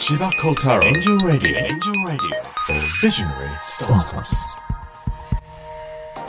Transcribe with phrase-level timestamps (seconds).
[0.00, 4.34] 千葉幸太郎エンジェルラディオエンジェルラディオ Visionary Startups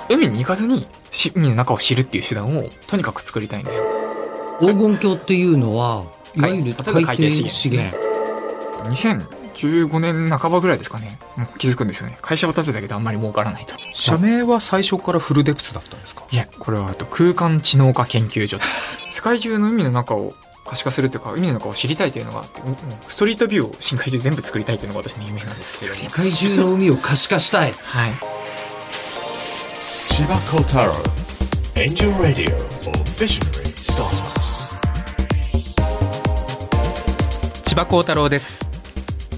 [0.10, 3.86] 海に行かずにし海の中を知るっていう手段をとにかく作りたいんですよ。
[4.60, 6.04] 黄金鏡っていうのは、
[6.36, 9.26] いわゆる海底海底資資源源。
[9.64, 11.18] 2015年半ばぐらいですかね。
[11.38, 12.18] もう気づくんですよね。
[12.22, 13.74] 会社を建てたけどあんまり儲からないと。
[13.94, 16.26] 社名は最初からフルデプスだったんですか？
[16.30, 18.58] いや、これはあと空間知能化研究所。
[19.14, 20.34] 世界中の海の中を
[20.72, 26.10] 可視化するというか、海の中を知りたいというのがあって、もうストリートビューを深海中全部作りたいというのが私の夢なんですけれども。
[26.10, 27.74] 世界中の海を可視化したい。
[27.74, 28.12] はい。
[30.08, 30.94] 千葉幸太郎
[31.76, 34.82] エンジェルラディオ for Visionary Startups
[37.64, 38.62] 千葉幸太郎です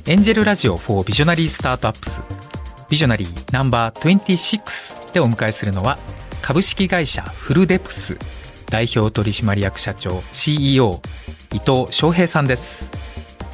[0.05, 2.21] エンジェルラジオ4ビジョナリースタートアップス
[2.89, 5.97] ビジョナリーナンバー26でお迎えするのは
[6.43, 8.17] 株式会社フルデプス
[8.69, 10.99] 代表取締役社長 CEO
[11.53, 12.89] 伊藤翔平さんです。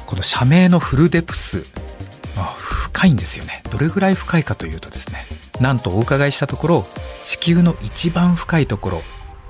[0.06, 1.62] この社名のフルデプス、
[2.34, 3.62] まあ、深いんですよね。
[3.70, 5.20] どれぐらい深いかというとですね
[5.60, 6.84] なんとお伺いしたところ
[7.22, 9.02] 地球の一番深いところ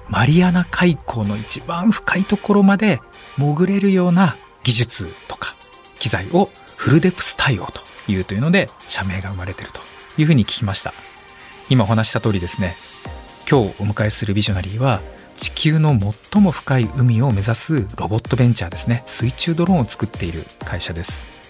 [0.08, 3.00] マリアナ海溝の一番深いところまで
[3.38, 5.54] 潜れるような技術とか
[5.98, 9.80] 機材をフルデプス対応というというので社名が生まれていると
[10.20, 10.92] いうふうに聞きました。
[11.70, 12.74] 今お話した通りですね
[13.48, 15.00] 今日お迎えするビジョナリーは
[15.40, 19.02] 地球の最も深い海を目指すロボットベンチャーですね。
[19.06, 21.40] 水中ドローンを作っている会社です。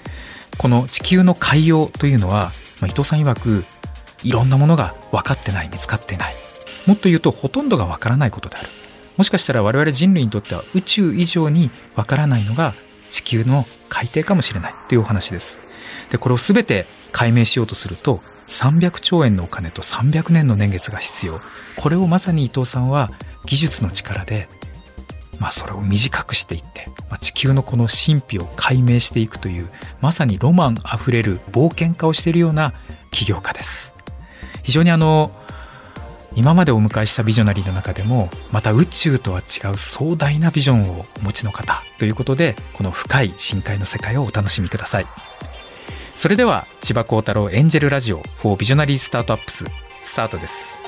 [0.59, 3.65] この地球の海洋というのは、まあ、伊藤さん曰く
[4.23, 6.35] いろんなものが分かってない見つかってない。
[6.87, 8.69] もっと言うとほとんどが分からないことである。
[9.17, 12.75] もしかしたら我々人類にとっては宇宙以上に分からないのが
[13.11, 14.75] 地球の海底かもしれない。
[14.89, 15.59] というお話です。
[16.11, 21.41] でこれを全て解明しようとすると300兆円のお金と300年の年月が必要。
[21.77, 23.11] これをまさに伊藤さんは
[23.47, 24.49] 技術の力で
[25.41, 32.75] まあそれを短くしていって、まあ、地球のこの神秘を解明していくというまさにロマンあふれる冒険家をしているような
[33.11, 33.93] 起業家です。
[34.63, 35.33] 非常にあの
[36.37, 45.07] 今までお迎えしたビジョナリーの中でもまた宇宙とは違う壮大なビジョンをお持ちの方ということでこの深い深海の世界をお楽しみください。
[46.15, 49.65] それでは千葉幸太郎エンジェルラジオ4ビジョナリースタートアップス
[50.05, 50.80] スタートです。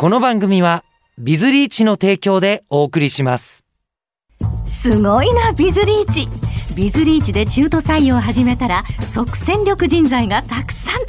[0.00, 0.82] この番組は、
[1.18, 3.66] ビズリーチの提供でお送りします。
[4.66, 6.26] すごいなビズリーチ。
[6.74, 11.02] ビズリーチで中途採用を始めたら即戦力人材がたくさん。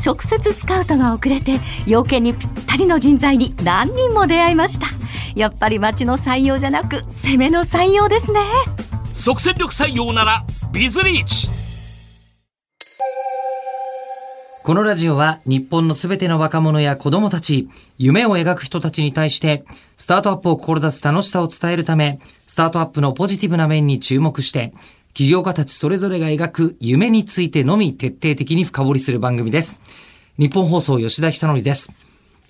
[0.00, 4.86] 直接スカウトが遅れて要件にぴったりの人材に何人も出会いました。
[5.34, 8.38] やっぱり町の採用じゃなく攻めの採用ですね。
[9.14, 11.50] 即戦力採用ならビズリーチ
[14.68, 19.64] このラジオは日本のすべての若者や子供たち、夢を描く人たちに対して、
[19.96, 24.74] スタートアップを志す楽しさを伝えるため、スタートアップのポジティブな面に注目して、
[25.14, 29.80] 起業家たちそれぞれが描く夢についてのみ徹底的に深掘りする番組です。
[30.36, 31.90] 日本放送吉田久典です。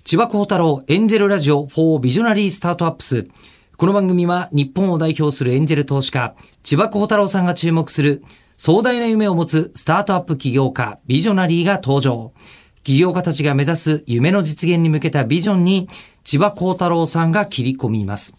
[0.03, 3.23] 千葉幸太郎エンジェルラジオ4ビジョナリースタートアップス。
[3.77, 8.25] この番組は日本を代表するエンジェル投資家、千葉幸太郎さんが注目する
[8.61, 12.33] 壮大な夢を持つスタートアップ起業家、ビジョナリーが登場。
[12.83, 15.87] 起業家たちが目指す夢の実現に向けたビジョンに、
[16.25, 18.35] 千葉幸太郎さんが切り込みます。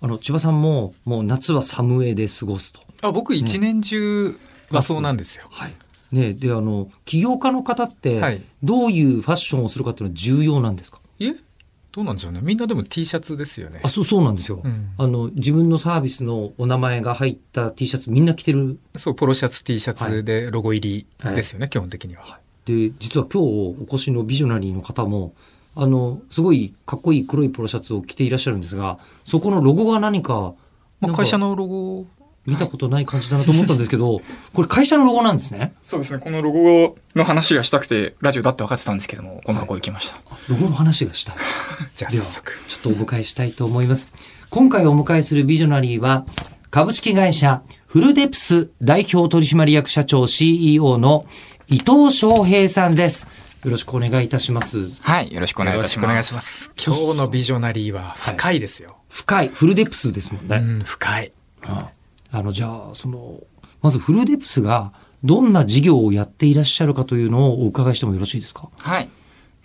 [0.00, 2.80] あの、千葉さんも、もう夏はサムエで過ごすと。
[3.02, 4.38] あ僕一年中
[4.70, 5.74] はそうなんですよ、はい。
[6.12, 11.34] ねで、あの、起業家の方ってはい、どういうファッションをするかっていうのは重要なんですか、いえ
[11.92, 12.40] どうなんでしょうね。
[12.42, 13.80] みんなでも T シャツですよね。
[13.82, 14.60] あ、そう、そうなんですよ。
[14.64, 14.90] うん。
[14.96, 18.78] あの、自分のサービスのお名前が入った T シャツみんな着てる。
[18.96, 23.46] そうポロシャツ T シャツでロゴ入りですよね、基本的には、で、実は今日
[23.80, 25.34] お越しのビジョナリーの方も、
[25.74, 30.54] あの、すごいかっこいい黒いポロシャツを着ていらっしゃるんですが、そこのロゴが何か、
[31.00, 32.06] まあ、会社のロゴ
[32.46, 34.20] 見たことない感じだなと思ったんですけど、
[34.52, 35.74] これ会社のロゴなんですね。
[35.84, 36.18] そうですね。
[36.18, 40.18] このロゴの話がしたくて、ラジオだって分かってたんですけども、こんなとこ行きました。
[40.48, 41.36] ロゴの話がしたい。
[41.94, 44.10] じゃあでは早速ちょっとお迎えしたいと思います。
[44.48, 46.24] 今回お迎えするビジョナリーは、
[46.70, 51.26] 株式会社フルデプス代表取締役社長 CEO の
[51.68, 53.28] 伊藤翔平さんです。
[53.64, 54.88] よろしくお願いいたします。
[55.02, 55.32] はい。
[55.32, 55.90] よろしくお願いします。
[55.90, 60.56] しくお願いします今日のビジョナリーは深いですよ、深い、フルデプスですもんね。
[60.56, 61.32] うん深い
[61.62, 61.90] あ
[62.42, 63.40] の、じゃあ、その、
[63.82, 64.92] まずフルデプスが
[65.24, 68.68] どんな事業をやっていらっしゃるかというのをお伺いしてもよろしいですか？
[68.78, 69.08] はい。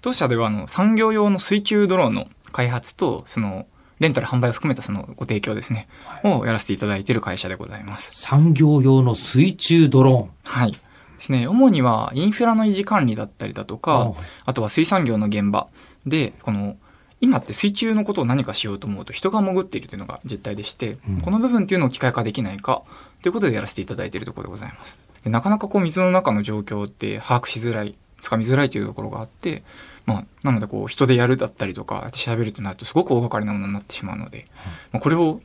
[0.02, 3.66] 当社では、あの、産業用の水中ドローンの開発と、その、
[4.00, 5.88] レンタル販売を含めたそのご提供ですね、
[6.24, 8.22] をやらせていただいている会社でございます。
[8.22, 10.72] 産業用の水中ドロはい。
[10.74, 10.80] で
[11.20, 11.48] すね。
[11.48, 14.14] 主にはインフラの維持管理だったりだとか、はい
[14.44, 15.68] あとは水産業の現場
[16.06, 16.76] で、この
[17.22, 22.84] 今って水中のことを何かしようと思うと人が潜っているというのが実態でして、この部分っていうのを機械化できないか
[23.22, 25.00] ということでやらせていただいているところでございます。
[25.24, 29.64] でなかなかこう水の中の状況って把握しづらい、つかみづらいというところがあって、
[30.06, 34.46] まあ、なのでこう人でやるだったりとか調べるとなるとすごく大掛かりなものになってしまうので、
[34.92, 35.42] まあ、これを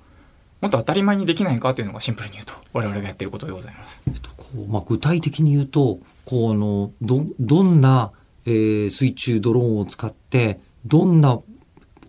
[0.61, 4.03] もっと当たり前にできないかというのがシンプルに言うと我々がやっていることでございます。
[4.53, 8.11] こうまあ、具体的に言うと、こうあの、ど、どんな、
[8.47, 11.39] えー水中ドローンを使って、どんな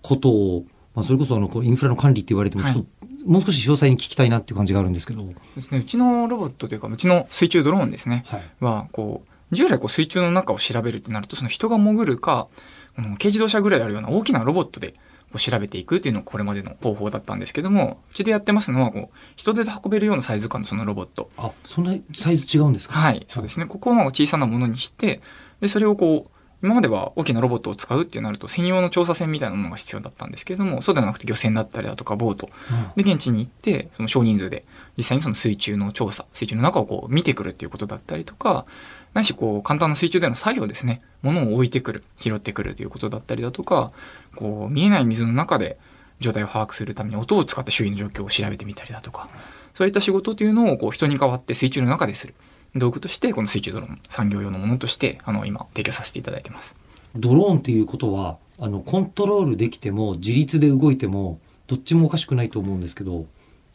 [0.01, 0.65] ことを、
[0.95, 2.85] まあ、それこそあの、こうインフラの管理って言われても、ちょっと、
[3.25, 5.23] もう少し詳細に聞きたいなっていう感じがあるんですけど。
[5.55, 8.43] ですね、うちのロボットというかうちの水中ドローンですね、はい。
[8.59, 12.47] はこう従来こう水中の中を調べるってなるとその人が潜るか
[12.95, 14.95] この軽自動車ぐらいあるような大きなロボットで
[15.37, 21.29] 調べていくっていうのがこれまでの方法だったんですけどもうちでやってますのはこう人手で運べるようなサイズ感のそのロボット。
[21.37, 22.95] あ、そんなサイズ違うんですか？
[22.95, 23.65] はいそうですね。
[23.65, 25.21] ここをまあ小さなものにして
[25.59, 26.30] でそれをこう
[26.63, 32.49] 今までは大きなロボットを使うってなると専用の調査船みたいなものが必要だったんですけれどもそうではなくて漁船だったりだとかボート。
[32.95, 34.65] で現地に行ってその少人数で
[34.97, 38.65] 実際にその水中の調査水中の中をこう見てくるっていうことだったりとか
[39.13, 41.01] ないしこう簡単な水中での作業ですね。
[41.21, 43.91] 物を置いてくる拾ってくるということだったりだとか
[44.35, 45.77] こう見えない水の中で
[46.19, 49.27] 状態を把握するために音を使って周囲の状況を調べてみたりだとか
[49.73, 52.35] そういった仕事というのをこう人に代わって水中の中でする
[52.75, 56.75] 道具としてこの水中ドローン産業用のものとしてあの今提供させていただいてます。
[57.15, 63.25] ドローンっていうことは、あの、コントロールできても、自立で動いても、どっちもおかしくないと思うんですけど、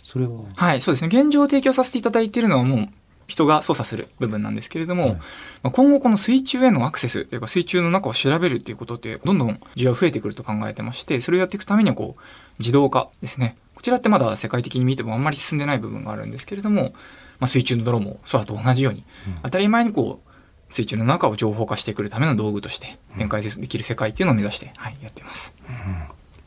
[0.04, 0.42] それは。
[0.54, 1.08] はい、そうですね。
[1.08, 2.88] 現状提供させていただいているのはもう
[3.26, 5.20] 人が操作する部分なんですけれども、はいま
[5.64, 12.22] あ今後この水中へのアクセスというか水中の中を調べるっていうことってどんどん需要が増えてくると考えてまして、それをやっていくためにはこう
[12.60, 13.56] 自動化ですね。
[13.74, 16.94] こちらってまだ世界的に見てもあんまり進んでない部分があるんですけれども、
[17.38, 19.04] まあ、水中のドローンも空と同じように、
[19.42, 25.54] 当たり前にこう水中の中を情報化してくるための道具として展開できる世界っていうのを目指して、はい、やっています。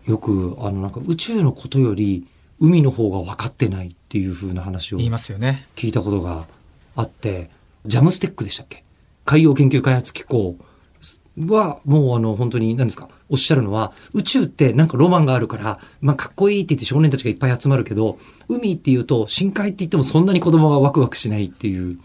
[0.05, 2.25] よく、あの、なんか宇宙のことより、
[2.59, 5.67] 海の方が分かってないっていう風な話を言いますよね。
[5.75, 6.45] 聞いたことが
[6.95, 7.49] あって、
[7.85, 8.83] ジャムステックでしたっけ？
[9.23, 10.57] 海洋研究開発機構
[11.45, 18.17] は、もうあの、本当に、何ですか、おっしゃるのは、宇宙ってなんかロマンがあるから、まあ、かっこいいって言って少年たちがいっぱい集まるけど、
[18.47, 21.99] 海って言うと、深海って言ってもそんなに子供がワクワクしないっていう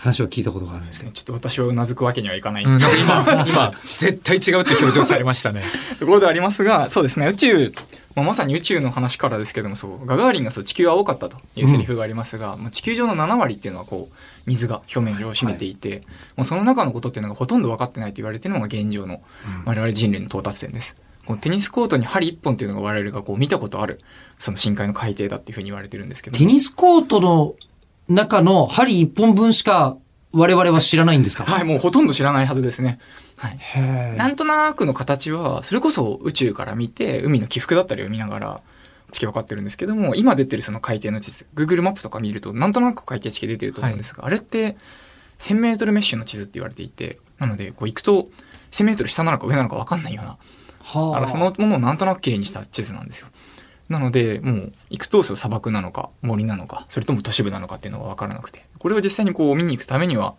[0.00, 1.12] 話を聞いたことがあるんですけど。
[1.12, 2.64] ちょっと私はうなずくわけにはいかない。
[2.64, 5.62] うん、なんか今、今、絶対違うって表情されましたね。
[6.00, 7.72] ところではありますが、そうですね、宇宙、
[8.16, 14.14] まあ、まさに宇宙の話からですけども、そう、ガガーリンがそう、地球は多かったというセリフがありますが、まあ、地球上の7割っていうのはこう、
[14.46, 16.02] 水が表面上を占めていて、
[16.36, 19.22] もうその中のことっていうのがほとんど分かってないと言われているのが現状の
[19.64, 20.96] 我々人類の到達点です。
[21.26, 24.00] このテニスコートに針一本っていうのが我々がこう見たことある、
[24.38, 27.54] その深海の海底だっていうふうに言われてるんですけどもテニスコートの
[28.08, 29.96] 中の針一本分しか
[30.32, 31.44] 我々は知らないんですか？
[31.44, 32.98] はい、もうほとんど知らないはずですね。
[33.36, 33.58] はい。
[33.58, 38.62] へなんとなくの形は、それこそ宇宙から見て、海の起伏だったりを見ながら、
[39.10, 44.76] 地形分かってるんですけども、今出てるその海底の地図、Google マップとか見ると、なんとなく海底地形出てると思うんですが、あれって、
[45.38, 48.28] 1000メートルメッシュの地図って言われていて、なので、こう行くと、
[48.72, 50.38] 1000メートル下なのか上なのか分かんないような、
[50.82, 53.28] はあらそのものをなんとなく綺麗にした地図なんですよ。
[53.88, 60.36] なので、もう、行くと、その砂漠なのか、森なのか、それとも都市部なのかっていうのが分からなくて、これを実際にこう見に行くためには、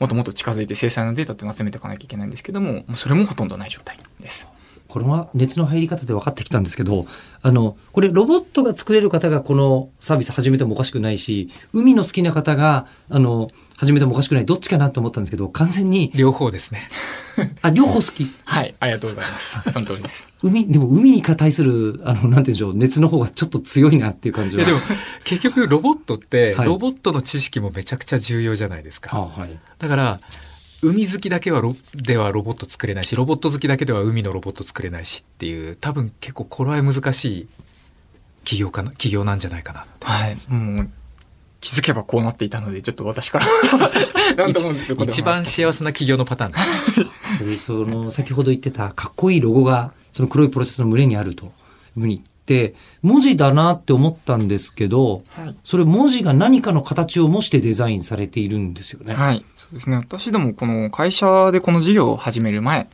[0.00, 4.48] もっともっと近づいて精細なデータっていうのを集めていかなきゃいけないんですけども、もうそれもほとんどない状態です。
[4.88, 7.06] これは熱の入り方で分かってきたんですけど、
[7.42, 14.46] あの、これロボットが作れる方がこのサービス始めてもおかしくないし、海の好きな方が、あの、始めてもおかしくない。
[14.46, 16.88] どっちかなと思ったんですけど、完全に、両方ですね。
[17.60, 18.28] あ、両方好き。
[18.44, 19.60] はい、ありがとうございます。
[19.70, 20.28] その通りです。
[20.42, 24.62] 海、でも海に対する、あの、なんて言うんでしょう、熱の方がちょっと強いなっていう感じは。
[24.62, 24.84] いやでも、
[25.24, 29.14] 結局ロボットって、はいロボットの知識もめちゃくちゃ重要じゃないですか。
[29.14, 29.58] あはい。
[29.78, 30.20] だから、
[30.82, 37.48] 海好きだけはロではロボット作れないし、ロボット好きだけでは海のロボット作れないしっていう、多分結構これは難しい
[38.44, 39.86] 企業かな、企業なんじゃないかな。
[40.02, 40.90] はい、もう、
[41.60, 43.46] 気づけばこうなっていたので、ちょっと私から
[44.48, 44.64] 一
[45.02, 46.58] 一番幸せな企業のパターンで
[47.38, 47.44] す。
[47.44, 52.28] で、その、先ほど言ってたかっこいいロゴが、その黒いプロセスの群れにあるというふうに言って、
[53.02, 59.14] 文字だなって思ったんですけど、はいそれ文字が何かの形を模してデザインされているんですよね。
[59.14, 59.96] はい、そうですね。
[59.96, 62.88] 私どもこの会社でこの事業を始める前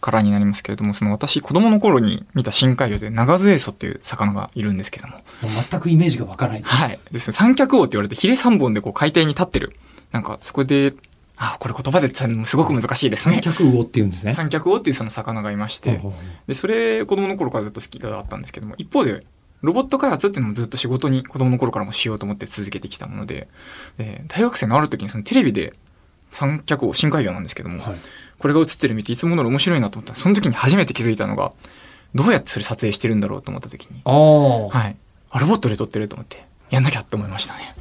[0.00, 5.22] からになりますけれども、その私子供の頃に見た深海魚で長ズエソっていう魚がいるんですけども、もう
[5.70, 6.62] 全くイメージがわからない。
[6.62, 6.98] はい。
[7.10, 7.32] ですね。
[7.32, 9.74] 三脚王って言われてヒレ三本でこう海底に立ってる。
[10.12, 10.94] なんかそこで、
[11.36, 13.40] あ、これ言葉で伝えるのもすごく難しいですね。
[13.42, 14.34] 客魚って言うんですね。
[14.34, 16.00] 三脚王っていうその魚がいまして、
[16.46, 19.24] で、それ子供の頃からずっと好きだったんですけども、一方で、
[19.62, 23.48] ロボット開発っていうのもずっと仕事に子供の頃からもしようと思って続けてきたもので、
[23.98, 25.72] で大学生のある時にそのテレビで
[26.30, 27.94] 三脚王、深海魚なんですけども、はい
[28.36, 31.52] これが映ってる見ていつもの面白いなと思ったら、その時に初めて気づいたのが、
[32.14, 34.68] どうやってそれ撮影してるんだろうと思った時に、ああ。
[34.68, 34.96] はい。
[35.30, 37.74] あ、ロボットで撮ってると思って、やんなきゃって思いましたね。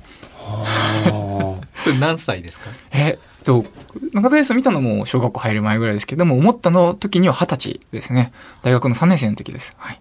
[1.76, 2.70] それ何歳ですか？
[2.92, 3.66] えっと、
[4.14, 8.32] 中田レースを見たのも小学校入る前ぐらいですけども、思ったの時には二十歳ですね。
[8.64, 9.74] 大学の3年生の時です。
[9.78, 10.00] はい。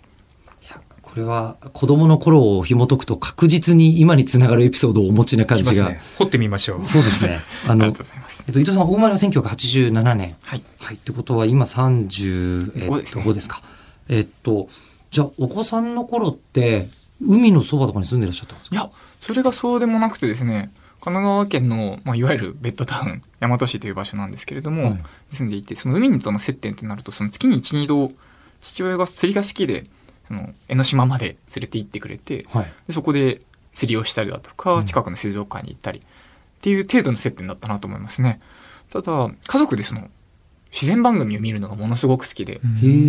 [1.03, 5.91] これは子供の頃を紐解くと確実に今につながるエピソードをお持ちな感じが。
[5.91, 6.01] ね。
[6.17, 6.87] 掘ってみましょう。
[6.87, 7.41] そうですね。
[7.69, 8.43] あのありがとう、ございます。
[8.47, 10.35] えっと、伊藤さん、お生まれは1987年。
[10.43, 10.63] はい。
[10.81, 10.95] はい。
[10.95, 13.61] ってことは今30、えっ5ですと、ね5ですか。
[14.09, 14.69] えっと、
[15.11, 16.89] じゃあ、お子さんの頃って、
[17.21, 18.77] 海のそばとかに住んでらっしゃったんですか？
[18.77, 20.73] いや、それがそうでもなくてですね、
[21.05, 28.13] 神奈川県の、まあ、いわゆるベッドタウン、大和市という場所なんですけれども、はい住んでいて、その海との接点ってなると、その月に1、2度、
[28.61, 29.85] 父親が釣りが好きで、
[30.29, 32.73] その江ノ島まで連れて行ってくれて、はい。
[32.87, 33.41] でそこで
[33.73, 36.03] 釣りをしたりだとか、うん近くの水族館に行ったりっ
[36.61, 38.41] ていう程度の接点だったなと思いますね。
[38.91, 40.09] ただ、家族でその
[40.71, 42.61] 自然番組を見るのがものすごく好きで、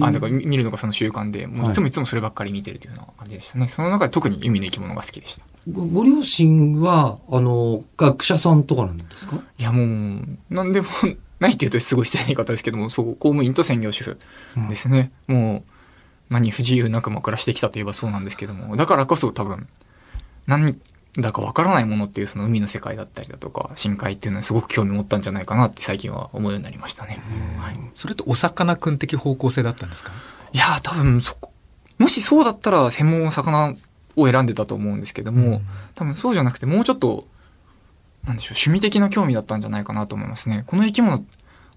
[0.01, 3.67] あ、だから見見るのがその習慣で、もういつもいつもそればっかり見てるというような感じでしたね。
[3.67, 5.45] その中で特に海の生き物が好きでした。
[5.71, 9.37] ごご両親は、あの、学者さんとかなんですか？
[9.57, 10.87] いやもう、なんでも
[11.39, 14.19] ないって言うとすごい失礼な言い方ですけども、そう、公務員と専業主婦
[14.69, 15.11] ですね。
[15.27, 15.71] もう、
[16.29, 19.67] 何不自由なくも暮らしてきたといえばそうなんですけども、だからこそ多分、
[20.47, 20.77] 何
[21.17, 27.21] だかわからないものっていうその海の世界だったりだとか、深海っていうのにすごく興味持ったんじゃないかなって最近は思うようになりましたね。
[27.59, 30.11] はい、それとお魚くん的方向性だったんですか？
[30.53, 31.51] いやー多分そこ、
[31.99, 33.75] もしそうだったら専門の魚
[34.15, 35.61] を選んでたと思うんですけども、うん
[35.95, 37.27] 多分そうじゃなくてもうちょっと、
[38.25, 40.63] なんでしょう、趣味的な興味だったんじゃないかなと思いますね。
[40.67, 41.23] この生き物、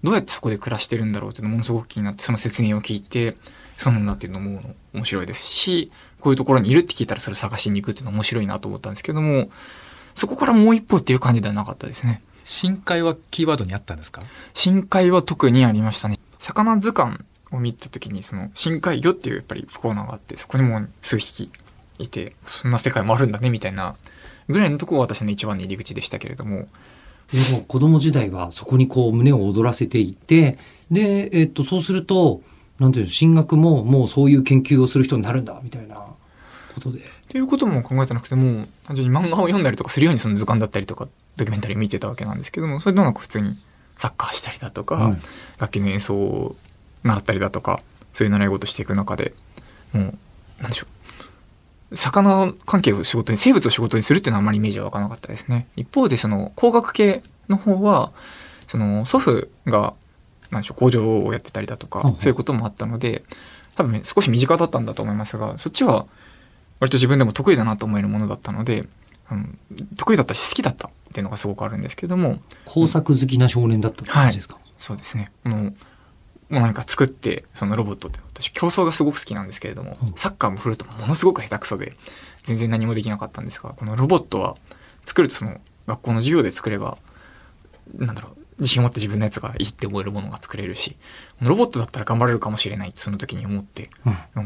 [0.03, 3.35] どうやってそこで暮らしてるんだろうっていうのものすごく気になって、その説明を聞いて、
[3.77, 9.49] そうなんだっていうのも面白いですし、こういうところにいるって聞いたらそれを探しに行くっていうのも面白いなと思ったんですけども、
[10.15, 12.23] そこからもう一歩っていう感じではなかったですね。
[12.43, 14.23] 深海はキーワードにあったんですか？
[14.53, 16.17] 深海は特にありましたね。
[16.39, 17.19] 魚図鑑
[17.51, 21.51] を見た時に、その深海魚っていうやっぱりコーナーがあって、そこにもう数匹
[21.99, 23.95] いて、そんな世界もあるんだねみたいな
[24.47, 26.67] ぐらいのとこが私の一番の入り口でしたけれども、
[27.33, 30.57] でも子供時代はそこにこう胸を躍らせていって、
[30.91, 32.41] で、えっと、そうすると、
[32.79, 35.95] なんていうの、進学ももうそういう研究をする人になるんだ、みたいな
[36.73, 36.99] ことで。
[36.99, 43.57] っていうことも考えてなくても、単純に漫画を読んだりとかするようにその図鑑だったりとか、ドキュメンタリーを見てたわけなんですけども、それでもなく普通に
[43.97, 45.17] サッカーしたりだとか、はい
[45.59, 46.55] 楽器の演奏を
[47.03, 47.81] 習ったりだとか、
[48.13, 49.33] そういう習い事していく中で、
[49.91, 50.03] もう、
[50.61, 50.96] なんでしょう。
[51.93, 55.67] 魚関係を仕事に、生物を仕事にするっていうのはあまりイメージは湧かなかったですね。
[55.75, 58.11] 一方で、その工学系の方は、
[58.67, 59.93] その祖父が、
[60.51, 63.23] なんでしょう、工場をやってたりだとか、そういうこともあったので、
[63.75, 66.07] 多分少し身近だったんだと思いますが、そっちは
[66.79, 68.87] 割と自分でも得意だなと思えるものだったので、
[69.31, 69.59] うん、
[69.97, 75.31] 得意だったし好きだったっていうのがすごくあるんですけども、工作好きな少年だったって感じですか、そうですね。
[75.43, 75.73] あの、
[76.49, 81.93] もう何か作って、そのロボットって、私競争がすごく好きなんですけれどもうん、サッカーもフルートもものすごく下手くそで、
[82.43, 84.55] 全然何もできなかったんですが、このロボットは
[85.05, 86.97] 作るとその学校の授業で作れば、
[87.97, 90.95] なんだろう、自信を持って自分のやつがいいって思えるものが作れるし、
[91.41, 93.89] ロボットだったら頑張れるかもしれないってその時に思って、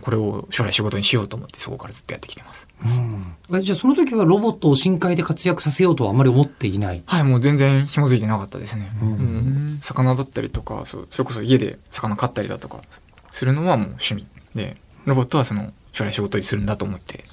[0.02, 2.68] これを将来仕事にしようと思ってそこからずっとやってきてます。
[2.84, 7.04] うんえじゃあその時はロボットを深海で活躍させようとはあまり思っていない？
[7.06, 8.92] はい、もう全然紐づいてなかったですね。
[9.02, 12.82] うんうん魚だったりとかそれこそ家で魚飼ったりだとか
[13.32, 17.24] するのはもう趣味で、ロボットはその将来仕事にするんだと思って、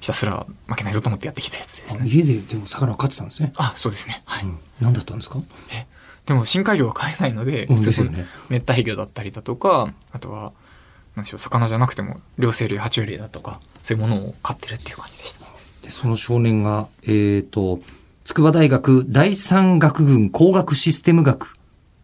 [0.00, 2.00] ひたすら負けないぞと思ってやってきたやつですね。
[2.02, 3.52] あ家ででも魚を飼ってたんですね。
[3.58, 4.22] あ、そうですね。
[4.24, 4.44] はい。
[4.44, 5.38] うん、何だったんですか？
[6.26, 8.10] でも深海魚は飼えないので、うん普通
[8.50, 10.52] 熱帯魚だったりだとか、あとは、
[11.16, 15.46] なんでしょう、魚じゃなくても、両生類、爬虫類だとか、そういうものを飼ってるっていう感じでした。
[15.82, 17.80] でその少年が、えっ、と、
[18.24, 21.54] 筑波大学第三学群工学システム学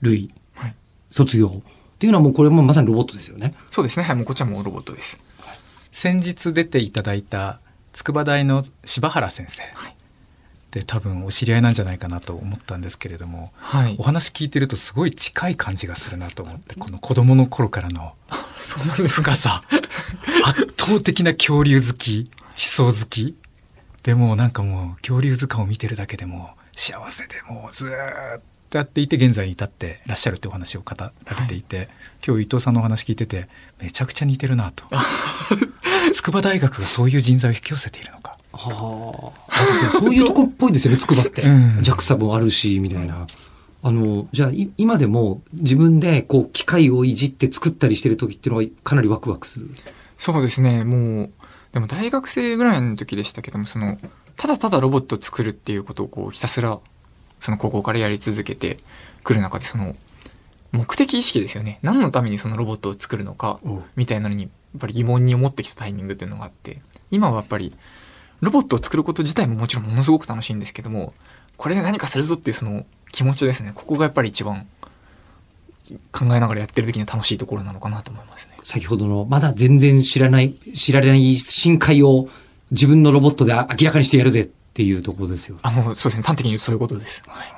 [0.00, 0.74] 類はい。
[1.10, 1.46] 卒業。
[1.46, 3.54] っていうのはもうこれもまさにロボットですよね。
[3.70, 4.04] そうですね。
[4.04, 5.18] はい、もうこっちはもうロボットです。
[5.92, 7.60] 先日出ていただいた
[7.92, 9.96] 筑波大の柴原先生はい
[10.70, 14.02] で多分お知り合いなんじゃないかなと思ったんですけれどもはいお。
[14.02, 18.12] 話聞いてるとすごい近い感じがするなと思ってこの子供の頃からの
[18.60, 19.32] そうなんですか。
[19.32, 19.62] 深さ
[20.44, 23.36] 圧倒的な恐竜好き地層好き
[24.02, 31.10] でもうなんかもう恐竜図鑑を見てるだけでもう幸せでもうずーっとやっていて現在に至ってらっしゃるってお話を語ら
[31.40, 31.88] れていて、
[32.26, 33.48] 今日伊藤さんのお話聞いてて
[33.80, 34.84] めちゃくちゃ似てるなと
[36.14, 39.90] 筑波大学がそういう人材を引き寄せているのかはあ。
[39.98, 41.42] そういうところっぽいですよね、筑波って。
[41.42, 43.26] うん JAXA もあるし、みたいな。
[43.82, 49.70] あの、じゃあ、い今でも自分でこう、機械をいじって作ったりしてる時っていうのはかなりワクワクする。
[50.18, 51.30] そうですね、もう、
[51.72, 53.98] でも大学生ぐらいの時でしたけども、その、
[54.36, 56.78] ただただロボットを作るっていうことをこう、ひたすら、
[57.38, 58.78] その高校からやり続けて
[59.22, 59.94] くる中で、その、
[60.72, 61.78] 目的意識ですよね。
[61.82, 63.60] 何のためにそのロボットを作るのか、
[63.96, 67.74] みたいなのにっぱり疑問に思ってきたタイミングっていうのがあって、今はやっぱり、
[68.40, 71.14] ロボットを作ること自体ももちろんものすごく楽しいんですけども、
[71.56, 73.72] これで何かするぞっていうその気持ちですね。
[73.74, 74.66] ここがやっぱり一番
[76.12, 78.52] 考えながらやってる時には楽しいところなのかなと思いますね。
[78.62, 82.28] 先ほどの、まだ全然知らない、知られない深海を
[82.70, 85.56] 自分のロボットで明らかにしてやるぜっていうところですよ。
[85.62, 86.22] あ、もうそうですね。
[86.22, 87.22] 端的に言うとそういうことです。
[87.26, 87.52] はい。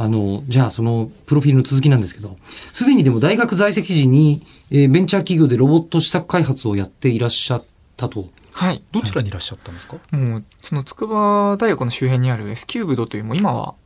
[0.00, 2.36] あの、じゃあそのプロフィールの続きなんですけど、
[2.72, 7.64] すでにでも大学在籍時に、えーベンチャー企業でロボット試作開発をやっていらっしゃっ
[7.96, 8.28] たと。
[8.58, 8.82] はい。
[8.90, 13.76] どちらにいらっしゃったんですか、もう、その筑波大学の周辺にある S キューブドという、もう今は、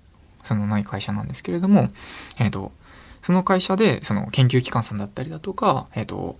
[0.44, 1.90] そのない会社なんですけれども、
[2.38, 2.72] えっ、と、
[3.20, 6.38] その会社で、その研究機関さんだったりだとか、えっ、と、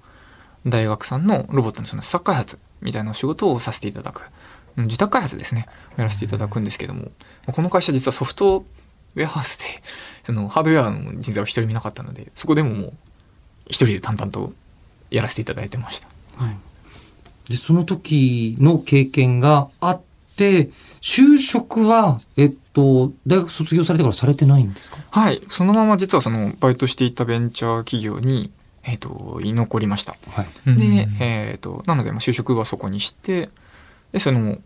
[0.67, 4.23] 大学さんのロボットのその試作開発みたいなお仕事をさせていただく。
[4.77, 5.67] うん自宅開発ですね。
[5.99, 7.11] やらせていただくんですけども、
[7.47, 8.65] この会社実はソフト
[9.15, 9.65] ウェアハウスで、
[10.25, 12.93] そのハードウェアの人材を一人見なかったので、そこでももう、
[13.67, 14.55] 一人で淡々と
[15.11, 16.09] やらせていただいてました。
[17.49, 20.01] で、その時の経験があっ
[20.37, 20.71] て、
[21.01, 24.99] 就職は、えっと、大学卒業されてからされてないんですか？
[25.11, 25.43] はい。
[25.51, 28.51] そのまま実はその、バイトしていたベンチャー企業に、
[28.85, 30.17] えっ、と、居残りました。
[30.31, 30.77] はい。
[30.77, 33.49] で、えっ、と、なので、まあ就職はそこにして、
[34.13, 34.59] で、その、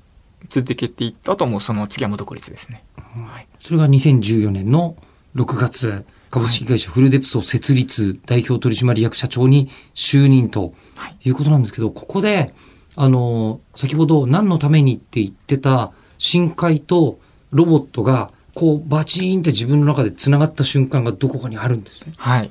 [0.51, 2.85] 続けていった後はもうその次はもう独立ですね。
[2.97, 3.47] はい。
[3.61, 4.97] それが2014年の
[5.35, 6.05] 6月、
[6.37, 12.53] 株式会社フルデプスを設立、代表取締役社長に就任とはいいうことなんですけど、ここで、
[12.95, 17.19] あの、先ほど何のためにって言ってた深海と
[17.53, 22.13] ロボットが、こうバチーンって自分の中で繋がった瞬間がどこかにあるんですね。
[22.19, 22.51] はい。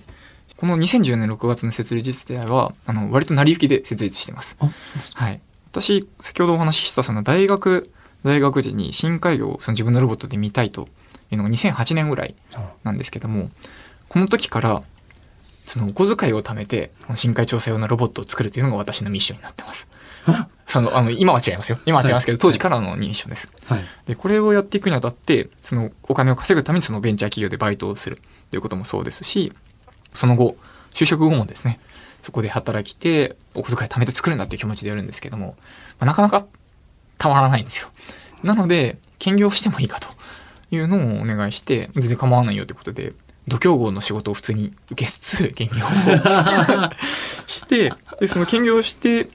[0.58, 4.56] この2014年6月の設立自体は、あの、割と成り行きで設立しています。
[4.60, 5.26] あ、そうですか。
[5.26, 5.42] はい。
[5.68, 7.92] 私、先ほどお話ししたその大学、
[8.24, 10.88] 大学時に深海魚をその自分のロボットで見たいと
[11.32, 12.36] いうのが2008年ぐらい
[12.84, 13.50] なんですけども、
[14.10, 14.84] この時から、
[15.66, 19.88] そのお小遣いを貯めて、深海調査用のロボットを作るというのが私のミッションになってます。
[20.68, 21.80] その、あの、今は違いますよ。
[21.86, 23.50] 今は違いますけど、当時からのミッションです。
[23.66, 23.84] はい。
[24.06, 29.54] で、これをやっていくにあたって、そのお金を稼ぐためにそのベンチャー企業でバイトをするということもそうですし、
[30.14, 30.58] その後、
[30.94, 31.80] 就職後もですね、
[32.22, 35.56] そこで働きて、お小遣い貯めて作るんだっていう気持ちでやるんですけども、
[36.00, 36.46] まあなかなか
[37.18, 37.90] たまらないんですよ。
[38.44, 40.10] なので、兼業してもいいかと
[40.76, 43.14] いうのをお願いして、全然構わないよということで、
[43.48, 45.90] 度胸号の仕事を普通に受けつつ、兼業を
[47.48, 49.28] して、で、その兼業をして、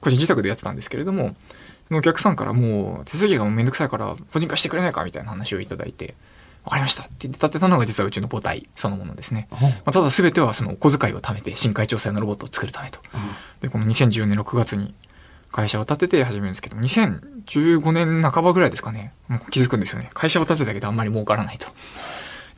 [0.00, 1.36] 個人自宅でやってたんですけれども、
[1.88, 6.14] そのお客さんからもう手続きがもうめんどくさいから個人化してくれないかみたいな話をいただいて、
[6.64, 9.48] わかりましたって言って立てたのが実はうちの母体そのものですね。
[9.50, 13.00] まあ、ただ全てはそのお小遣いを貯めて深海調査用のロボットを作るためと。
[13.60, 14.94] で、この2014年6月に
[15.54, 19.12] 会社を立てて始めるんですけど、2015年半ばぐらいですかね。
[19.28, 20.10] もう気づくんですよね。
[20.12, 21.68] 会社を立てたけどあんまり儲からないと。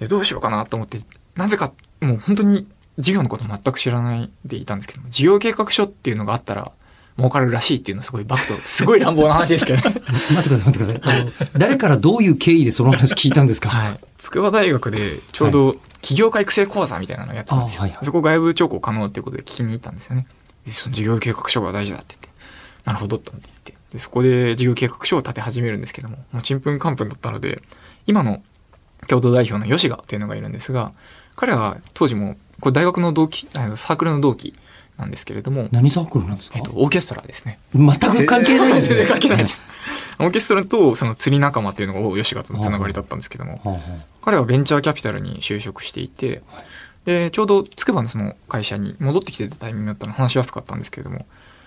[0.01, 0.99] で、どうしようかなと思って、
[1.35, 2.67] なぜかもう本当に
[2.99, 6.73] 事業のこと全く知らないでいたんですけども、事業計画書っていうのがあったら、
[7.19, 10.01] 儲かるらしいっていうのすごいバクと、 すごい乱暴な話ですけどね。
[10.35, 11.01] 待ってください、待ってください。
[11.21, 13.69] あの、誰からどういう経緯でその話聞いたんですか？
[13.69, 14.01] はい。
[14.17, 17.81] 筑波大学でちょうど起業家育成講座みたいなのをやってたんですよ。
[17.81, 20.27] あはいはいそこ外部聴講可能っていうことで聞きに行ったんですよね。
[20.67, 22.29] でその事業計画書が大事だって言って、
[22.87, 27.61] なるほどと思って言って、でそこで事業計画書を立て始めるんですけども、もうちんぷんかんぷんだったので、
[28.07, 28.43] 今の
[29.09, 30.93] 共同代表の吉賀っていうのがいるんですが、
[31.35, 34.55] 彼は当時も、これ大学の同期、あのサークルの同期
[34.97, 36.59] なんですけれども、何サークルなんですか？
[36.59, 37.59] えっと、オーケストラですね。
[37.75, 39.05] 全く関係ないですね。
[39.05, 39.63] 関係ないです。
[40.19, 43.81] オーケストラとその釣り仲間っていうのが吉賀とのつながりだったんですけども、はあは
[44.23, 46.43] 彼はベンチャーキャピタルに就職していて、
[47.05, 51.27] で、ちょうど筑波のその会社に戻ってきてたタイミングだったの話しやすかったんですけれども、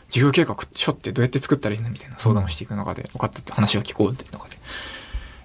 [0.10, 4.58] 事業計画書ってどうやって作ったらいいのみたいな相談をしていく中で、分かったって話を聞こうっていう中で、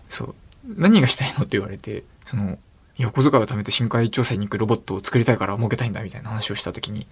[0.09, 0.35] そう、
[0.77, 2.59] 何がしたいのって言われて、その、
[2.97, 7.07] いや、小遣いを貯めて深海調査に行くロボットを作りたいから儲けたいんだみたいな話をしたときに、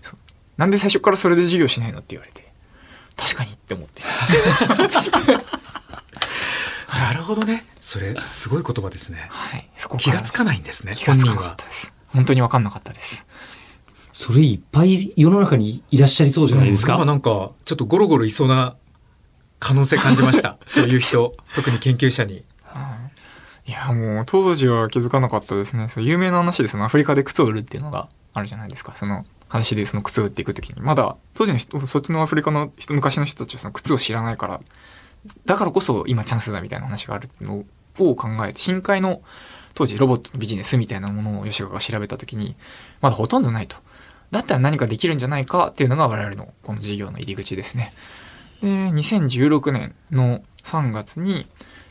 [0.00, 0.18] そう
[0.56, 2.50] なんで最初からそれで事業しないのって言われて、
[3.16, 4.02] 確かにって思って。
[6.88, 7.64] なるほどね。
[7.80, 9.26] それ、すごい言葉ですね。
[9.28, 9.68] はい。
[9.74, 11.92] そこ気がつかないんですね、気がつかなかったです。
[12.08, 13.26] 本当に分かんなかったです。
[14.14, 16.94] それいっぱい世の中にいらっしゃりそうじゃないですか？
[16.94, 18.76] 今なんか、ちょっとゴロゴロいそうな
[19.58, 20.56] 可能性感じました。
[20.68, 22.44] そういう人、特に研究者に。
[23.66, 25.88] いや、もう当時は気づかなかったですね。
[25.88, 28.92] そう有名な話でそのアフリカで靴を売るっていうのがあるじゃないですか。
[28.94, 30.80] その話でその靴を売っていくときに。
[30.80, 34.60] まだ当時の人、そっちのアフリカの人、昔の人たちはその靴を知らないから、
[35.46, 37.64] だからこそ今チャンスだみたいな話があるの
[37.98, 39.22] を考えて、深海の
[39.74, 42.54] 当時ロボットのビジネスみたいなものを吉川が調べたときに、
[43.00, 43.76] まだほとんどないと。
[44.34, 47.94] だったら何かできるんじゃないかっていうのが我々のこの事業の入り口ですね。
[48.60, 51.46] で、2016年の3月に、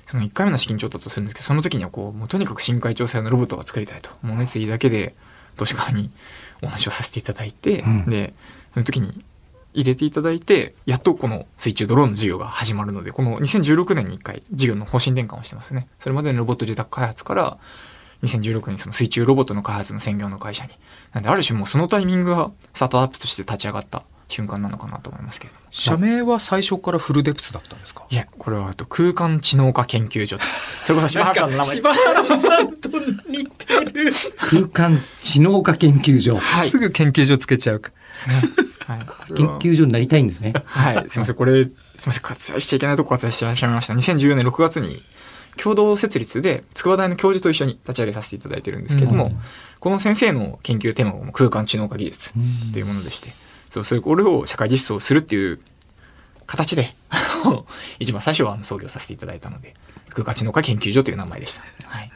[0.08, 4.10] その1回目の資金調達をするんですけど、その時にはこう、もうとにかく深海調査用のロボットが作りたいと。
[4.24, 5.16] もう熱意だけで、
[5.56, 6.12] 投資家に
[6.62, 8.34] お話をさせていただいて、うんで、
[8.74, 9.24] その時に、
[9.74, 15.88] 入れていただいて、やっとこの水中ドローンの事業が始まるので、この2016年に1回事業の方針転換をしてますね。
[16.02, 17.58] それまでのロボット受託開発から、
[18.24, 20.74] 2016年にその水中ロボットの開発の専業の会社に。
[21.14, 25.64] なんである種もうそのタイミングがスタートアップとして立ち上がった瞬間なのかなと思いますけれども。
[25.70, 28.06] 社名は最初からフルデプスだったんですか？
[28.10, 30.38] いや、これはえっと空間知能化研究所。
[30.42, 31.76] それこそ柴原さんの名前。
[31.76, 32.90] 柴原さんと
[33.30, 34.12] 似てる。
[34.40, 36.38] 空間知能化研究所。
[36.38, 36.70] はい。
[36.70, 37.82] すぐ研究所つけちゃう。
[38.88, 39.00] はい、
[39.36, 40.54] 研究所になりたいんですね。
[40.66, 40.96] はい。
[41.10, 41.36] すみません。
[41.36, 41.74] これ、すみ
[42.08, 42.22] ません。
[42.24, 43.94] 割愛しちゃいけないとこ割愛してしまいました。
[43.94, 45.04] 2014年6月に、
[45.62, 49.40] 共同設立で、筑波大の教授と一緒に立ち上げさせていただいてるんですけれども、うん
[49.80, 52.32] この先生の研究テーマが空間知能化技術
[52.72, 53.34] というものでして、
[53.70, 55.60] そう、それ、これを社会実装するっていう
[56.46, 56.96] 形で、
[58.00, 59.74] 一番最初はあの創業させていただいたので、
[60.12, 61.64] 空間知能化研究所という名前でした。
[61.88, 62.12] はい。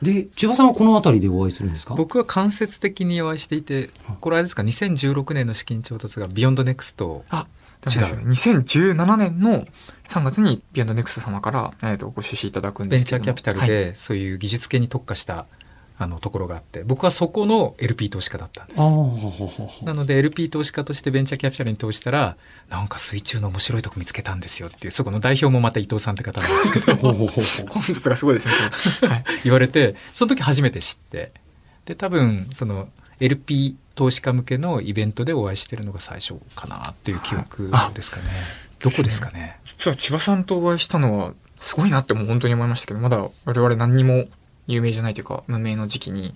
[0.00, 1.94] で、千葉さんはこの辺りでお会いするんですか？
[1.94, 3.90] 僕は間接的にお会いしていて、
[4.20, 7.26] これあれですか、2016年の資金調達がビヨンドネクスト。
[7.28, 7.46] あ、
[7.90, 8.06] 違う。
[8.06, 8.28] 違う。
[8.28, 9.66] 2017年の
[10.08, 13.24] 3月にビアンドネクスト様から、えー、とご出資いただくんでベンすけども。
[13.24, 13.68] チャーキャピタルはい。
[13.68, 15.46] で、そういう技術系に特化した、
[15.98, 19.84] あの、ところがあって、僕はそこの LP 投資家だったんです。
[19.84, 22.36] なので LP 投資家としてベンチャーキャピタルに投資したら、
[22.68, 28.54] なんか水中の面白いとこ見つけたんですよっていう、そこの代表もまた伊藤さんって方なんですけど、本日がすごいですね。
[29.08, 29.24] はい。
[29.44, 31.32] 言われて、その時初めて知って、
[31.84, 32.88] で、多分、その
[33.20, 38.24] LP 投資家向けのイベントでお会いしてるのが最初かなっていう記憶ですかね。
[38.80, 39.58] どこですかね。
[39.64, 44.26] 実は千葉さんとお会いしたのは、すごいなってもう本当に思いましたけど、まだ我々何にも
[44.66, 46.34] 有名じゃないというか、無名の時期に、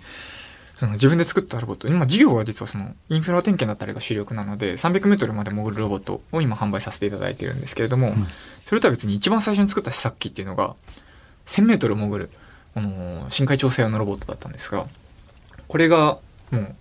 [0.79, 8.15] その自分で作ったロボット、今事業は実はそのインフラ点検だったりが主力なので、300メートルまで潜るロボットを今販売させていただいてるんですけれども、
[8.67, 10.75] それとは別に一番最初に作った試作機っていうのが、
[11.47, 12.31] 1000メートル潜る、
[12.75, 14.87] あのー深海調整用のロボットだったんですが、
[15.67, 16.19] これが
[16.51, 16.75] もう、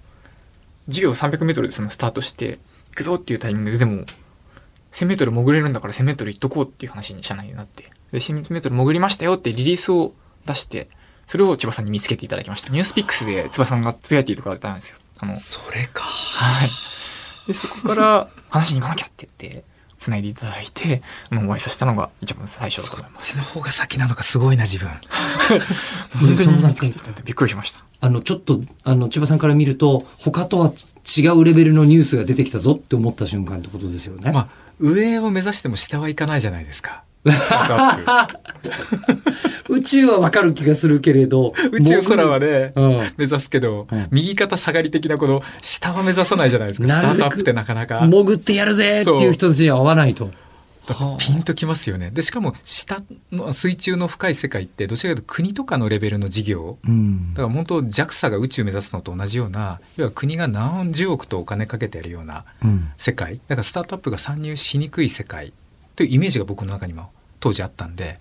[0.88, 4.04] 事業300メートルでそのスタートして、行くぞっていうタイミングで、でも、
[4.92, 10.14] 1000メートル潜れるんだから1000メートル行っとこうっていう話に社内でなって、で、1000メートル潜りましたよってリリースを
[10.46, 10.90] 出して、
[11.28, 12.70] それを千葉さんに見つけていただきました。
[12.70, 14.98] ニュースピックスで千葉さんがつぶやいていただいたんですよ。
[15.20, 16.04] あの、それか。
[16.04, 16.70] はい。
[17.48, 19.64] で、そこから話に行かなきゃって言って、
[19.98, 23.34] 繋いでいただいて、あのお会いさせたのが一番最初だとそっ思います。
[23.34, 24.90] ちの方が先なのかすごいな、自分。
[26.20, 27.84] 本当に見つけていただいてびっくりしました。
[28.06, 30.72] あの、ちょっと、あの、千葉さんから見ると、他とは
[31.18, 34.32] 違うレベルのニュースが出てきたぞって思った瞬間ってことですよね。
[34.32, 34.48] まあ、
[34.80, 37.02] 上を目指しても下はいかないじゃないですか。
[39.68, 46.88] 宇宙はわかる気がするけれど、プ宇宙空はね、うん目指すけど、うん右肩下がり的なこの下は目指さないじゃないですか。
[46.88, 48.02] スタートアップってなかなか。
[48.06, 50.30] 潜ってやるぜっていう人たちには合わないと。
[51.18, 52.12] ピンときますよね。
[52.12, 56.78] で、しかも下の水中の深い世界ってどちらかというと国とかのレベルの事業。
[56.88, 63.40] うんだから本当 JAXA が宇宙目指すのと同じような、要は国が何十億とお金かけてやるようなうん世界。
[63.48, 65.54] だからスタートアップが参入しにくい世界
[65.96, 68.20] というイメージが僕の中にも当時あったんで、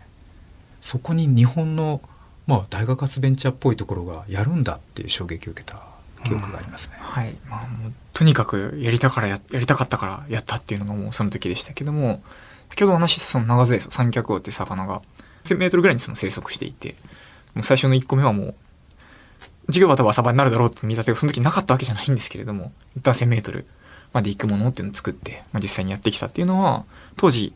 [0.80, 2.00] そこに日本の、
[2.46, 5.82] まあ、大学発ベンチャーっぽいところがやるんだっていう衝撃を受けた
[6.24, 6.96] 記憶がありますね。
[6.98, 7.34] はい。
[7.48, 12.22] まあもう、とにかくやりたからや、やりたかったからやったっていうのがもうその時でしたけども、
[12.70, 15.02] 先ほどお話ししたその長ゼイソウ、三脚王っていう魚が、
[15.44, 16.96] 1000メートルぐらいにその生息していて、
[17.54, 18.54] もう最初の1個目はもう、
[19.66, 23.66] 授業は多分浅場になるだろうって見立てがその時なかったわけじゃないんですけれども、一旦1000メートル
[24.12, 26.84] まで行くものっていうのを作って、まあ、実際にやってきたっていうのは、
[27.16, 27.52] 当時、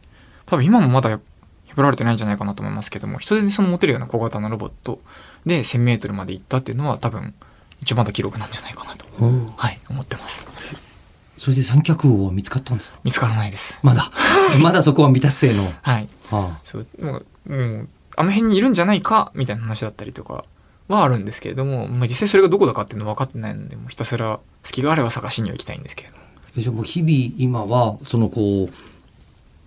[0.46, 5.00] 多分今もまだ破られてないんじゃないかなと思いますけども、人手でその持てるような小型のロボット
[5.46, 7.34] で1000メートルまで行ったっていうのは多分、
[7.80, 9.06] 一番まだ記録なんじゃないかなと、
[9.56, 10.44] はい、思ってます。
[11.38, 12.98] それで三脚王は見つかったんですか？
[13.04, 13.78] 見つからないです。
[13.82, 14.10] まだ。
[14.60, 15.72] まだそこは未達成の。
[15.82, 16.08] はい。
[16.30, 20.44] はそう、もう、もうあの辺にいるんじゃないか、みたいな話だったりとか
[20.88, 26.22] はあるんですけれども、まあ、実際それがどこだかっていうのは分かってないので、ひたすら隙があれば探しには行きたいんですけれども。
[26.56, 28.68] あ、じゃあもう日々今は、そのこう、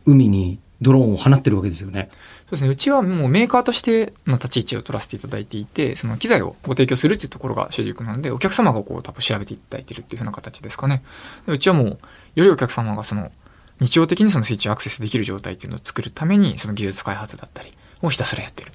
[0.05, 2.09] 海にドローンを放ってるわけですよね。
[2.11, 2.17] そ
[2.49, 2.69] うですね。
[2.69, 11.03] うちはもうメーカーとしての立ち位置を取らせていただいていて、その機材をご提供するっていうところが主軸なので、お客様がこう多分調べていただいてるっていうふうな形ですかね。
[11.45, 11.99] でうちはもう、よ
[12.35, 13.31] りお客様がその、
[13.79, 18.71] 日常的にそのスイッチをアクセスできる状態っていうのを作るために、その技術開発だったりをひたすらやってる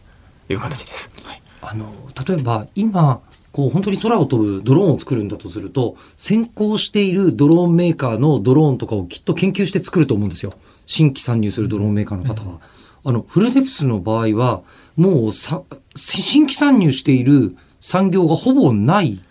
[0.47, 1.11] という形です。
[1.25, 1.43] はい。
[1.63, 1.93] あの、
[2.27, 3.21] 例えば今、
[3.57, 10.53] こう本当に空を飛ぶドローンを作るんだとすると、先行しているドローンメーカーのドローンとかをきっと研究して作ると思うんですよ。
[10.85, 12.61] 新規参入するドローンメーカーの方は。
[13.03, 14.61] あの、フルデプスの場合は、
[14.95, 15.63] もうさ、
[15.95, 19.23] 新規参入している産業がほぼない。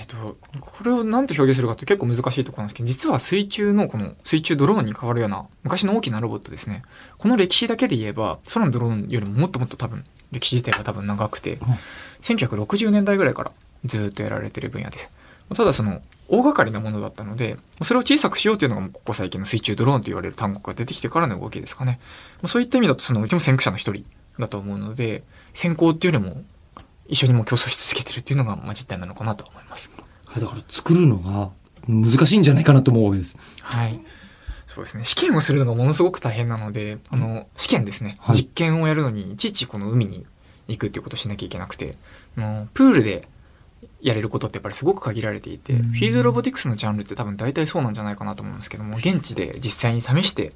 [0.00, 6.82] えっ、と、これを何と表現するかって結構難しいところなんですけど、実は水中のこの水中ドローンに変わるような昔の大きなロボットですね。
[7.18, 11.58] この歴史だけで言えば、空のドローンよりももっともっと多分、歴史自体が多分長くて、
[12.22, 13.52] 1960年代ぐらいから
[13.84, 15.10] ずっとやられてる分野です。
[15.54, 22.00] ただその、大掛かりなものだったので、それを小さくしようというのがもうここ最近の水中ドローンと言われる単語が出てきてからの動きですかね。
[22.44, 24.04] そういった意味だとそのうちも先駆者の一人
[24.38, 25.22] だと思うので、
[25.54, 26.42] 先行っていうよりも
[27.06, 29.88] 一緒にもう競争し続けてるっていうのがまあ実態なのかなと思います。
[30.26, 31.50] はいだから作るのが
[31.86, 33.38] 難しいんじゃないかなと思うわけです。
[33.62, 33.98] はい。
[34.68, 35.04] そうですね。
[35.04, 38.18] 試験をするのがものすごく大変なので、あの、試験ですね。
[38.20, 40.26] はい実験をやるのに、いちいちこの海に
[40.68, 41.96] 行くっていうことをしなきゃいけなくて、
[42.36, 43.26] もうプールで
[44.02, 50.52] やれることってやっぱりすごく限られていて、フィールドロボティクスのジャンルって多分大体そうなんじゃないかなと思うんですけども、現地で実際に試して、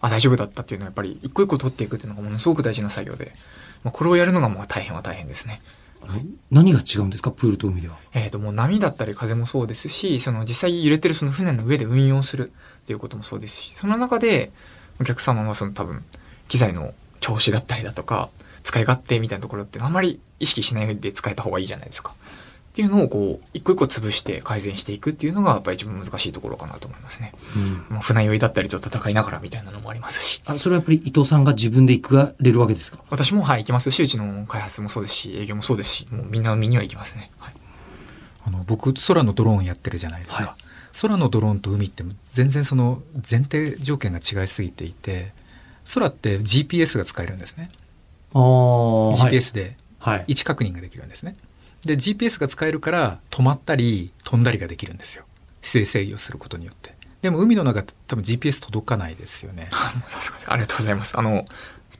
[0.00, 3.32] あ、大丈夫だったっていうのはやっぱり一個一個取っていくっていうのがものすごく大事な作業で、
[3.82, 5.60] まあ、これをやるのがもう大変は大変ですね。
[6.52, 7.32] 何が違うんですか？
[7.32, 7.98] プールと海では。
[8.12, 12.52] えー、ともう波だったり風もそうですしその実際揺れてるその船の上で運用する
[12.86, 14.52] っていうこともそうですしその中で
[15.00, 16.04] お客様はその多分
[16.46, 18.30] 機材の調子だったりだとか
[18.62, 22.14] 使い勝手みたいなところってあんまり意識しないで使えた方がいいじゃないですか。
[22.70, 27.32] っていうのをこう一個一個潰して改善していくっていうのがやっぱり一番難しいところかなと思いますね。
[27.56, 30.42] うんもう船酔いだったりと戦いながらみたいなのもありますし。
[30.44, 32.98] あ、それはやっぱり伊藤さんが自分で行かれるわけですか？
[33.10, 37.30] 私もはい行きますし、うちの開発もそうですし、営業もそうですし、もうみんな海には行きますね。
[37.38, 37.54] はい。
[38.46, 40.62] あの僕空のドローンやってるじゃないですか、はい
[40.98, 42.02] 空のドローンと海って
[42.36, 45.32] 全然その前提条件が違いすぎていて
[45.94, 47.70] 空って GPS が使えるんですね。
[48.34, 50.24] GPS ではい。
[50.28, 51.36] 位置確認ができるんですね
[51.86, 55.24] で GPS が使えるから止まったり飛んだりができるんですよ
[55.62, 59.68] 姿勢制御することによってでも海の中って多分 GPS 届かないですよね
[60.46, 61.18] ありがとうございます。
[61.18, 61.46] あの、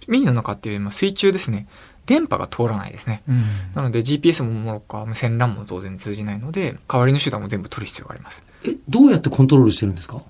[0.06, 1.66] 海の中っていうよりも水中ですね。
[2.06, 3.22] 電波が通らないですね。
[3.28, 8.42] うんなので GPS ももろか、無線 LAN も当然通じないので、代わりの手段も全部取る必要があります。
[8.66, 10.22] え、どうやってコントロールしてるんですか？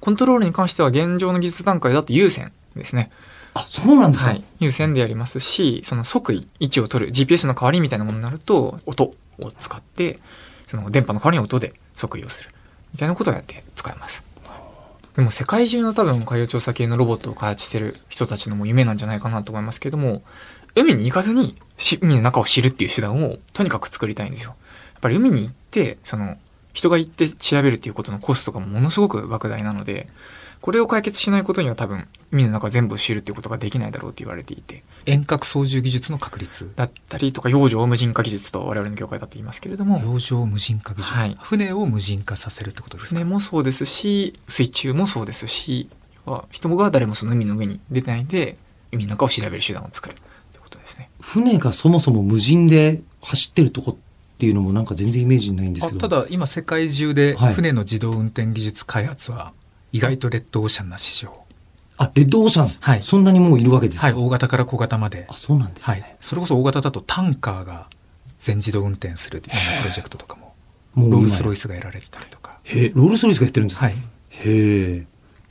[0.00, 3.10] コントロールに関しては現状の技術段階だと有線ですね。
[3.54, 4.44] あ、そうなんですか、はい。
[4.60, 10.18] 有線でやりますし、その即位、位置を取る、GPS の代わりみたいなものになると、音を使って、
[10.68, 12.50] その電波の代わりに音で即位をする。
[12.92, 14.22] みたいなことをやって使えます。
[15.14, 20.22] でも世界中の多分海洋調査系のロボットを開発してる人たちのも夢なんじゃないかなと思いますけども、
[20.74, 24.50] 海に行かずにし海の中を知るっていう手段をとにかく作りたいんですよ。
[24.94, 26.36] やっぱり海に行って、その
[26.72, 30.08] 人が行って調べるっていうことのコストがものすごく莫大なので、
[30.60, 41.36] これを解決しないことには多分海の中全部を知るっていうことができないだろうって言われていて、遠隔操縦技術の確率だったりとか、洋上無人化技術と我々の業界だと言いますけれども、洋上無人化技術、はい。
[41.38, 43.14] 船を無人化させるってことですか？
[43.14, 45.90] 船もそうですし、水中もそうですし、
[46.24, 48.56] は人が誰もその海の上に出てないで、
[48.90, 50.14] 海の中を調べる手段を作る
[50.78, 51.10] ことですね。
[51.20, 56.08] 船がそもそも無人で走ってるとこっていうのもなんか全然イメージないんですあけど。
[56.08, 57.54] ただ今世界中ではい。
[57.54, 59.52] 船の自動運転技術開発は
[59.92, 61.32] 意外とレッドオーシャンな市場。
[61.96, 62.68] あ、レッドオーシャン？
[62.80, 63.02] はい。
[63.02, 64.08] そんなにもういるわけですか？
[64.08, 65.26] はい大型から小型まで。
[65.28, 66.16] あ、そうなんですはね。
[66.20, 66.24] い。
[66.24, 67.86] それこそ大型だとタンカーが
[68.38, 70.54] 全自動運転するようなプロジェクトとかも。
[70.94, 72.58] もロールスロイスがやられてたりとか。
[72.64, 73.86] へえロールスロイスがやってるんですか？
[73.86, 73.94] はい。
[73.94, 75.06] へえ。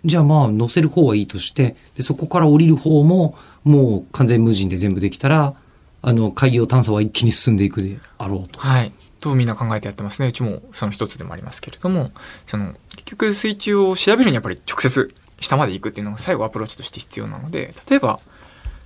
[0.05, 5.55] じゃあまあ乗せる方はいいとして、で、そこから降りる方も、もう完全無人で全部できたら、
[6.01, 8.59] あの、海洋探査は一気に進んでいくであろうと。
[8.59, 8.91] はい。
[9.21, 10.27] とみんな考えてやってますね。
[10.27, 12.11] うちもその一つでもありますけれども、
[12.45, 18.19] その、結局水中を調べるにはやっぱり直接下まで行くっていうのが最後アプローチとして必要なので、例えば、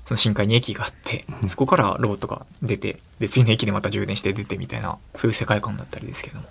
[0.06, 6.48] その深海に駅があって、そこからロボットが出て、で、次の駅でまた充電して出てみたいな、そういう世界観だったりですけれども。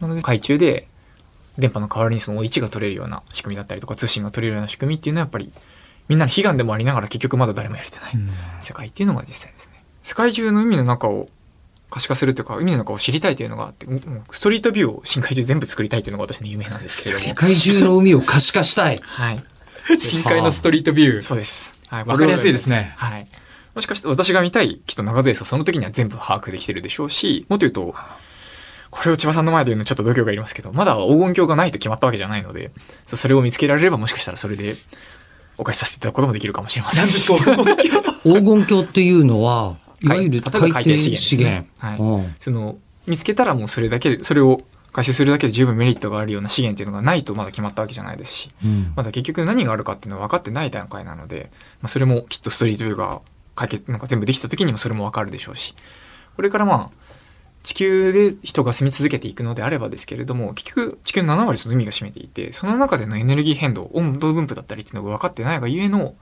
[0.00, 0.88] なので、海中で
[1.58, 5.52] 電波の代わりにその位置が取れるような仕組みだったりとか、通信が取れるような仕組みっていうのはやっぱり、
[6.08, 8.30] みんなの悲願でもありながら結局まだ誰もやれてないうん
[8.62, 9.82] 世界っていうのが実際ですね。
[10.02, 11.28] 世界中の海の中を
[11.90, 13.86] 可視化するというか、海の中を知りたいというのがあって、
[14.30, 17.28] ストリートビューを深海中全部作りたいというのが私の夢なんですけれども。
[17.28, 19.00] 世界中の海を可視化したい。
[19.02, 19.42] はい。
[19.98, 21.72] 深海のストリートビューそうです。
[21.88, 22.04] はい。
[22.04, 23.26] わかりやすいですねはい。
[23.74, 27.94] もしかして私が見たいきっと長ゼースをその時には全部把握できてるでしょうし、もっと言うと、
[28.98, 32.72] これを千葉さんの前で言うのちょっと度胸がいりますけど、まだ黄金鏡がないと決まったわけじゃないので、
[33.06, 34.74] それを見つけられればもしかしたらそれで
[35.56, 37.06] お返しさせていただくこともできるかもしれません。
[37.06, 37.34] 何ですか？
[38.24, 40.06] 黄金鏡っていうのは、い。
[40.08, 41.62] わゆる海底資です源。
[41.62, 41.98] ねはい。
[41.98, 42.34] うん。
[42.40, 48.92] その、見つけたらもうそれだけで、それを回収するだけで十分メリットがあるような資源っていうのがないとまだ決まったわけじゃないですし、うん。
[48.96, 53.20] まだ結局何があるかっていうのは分かってない段階なので、まあ、それもきっとストリートビューが
[53.54, 55.74] 解決、なんか全部できた時にもそれも分かるでしょうし、
[56.36, 57.07] これからまあ、
[57.68, 66.14] 地球で人が住み続けていくのであればですけれども、結局地球の7割その海が占めていて、その中でのエネルギー変動、温度分布だったりっていうのが分かってないがゆえの、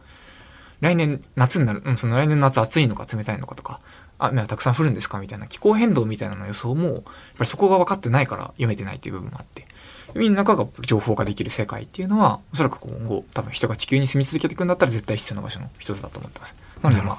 [0.80, 3.78] 来年夏になる、うん、その来年夏暑いのか冷たいのかとか、
[4.18, 7.02] 雨はたくさん降るんですかみたいな気候変動みたいなの予想も、やっ
[7.38, 9.68] ぱりそこが分かってないから読めてないっていう部分もあって、
[10.14, 16.56] 海の中が情報化できる世界っていうのは、おそらく今後、多分人が地球に住み続けていくんだったら絶対必要な場所の一つだと思ってます。
[16.82, 17.18] なのでまあ、